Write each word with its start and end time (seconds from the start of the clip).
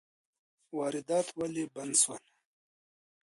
واردات 0.77 1.27
ولي 1.39 1.65
بند 1.73 1.93
سول؟ 2.01 2.23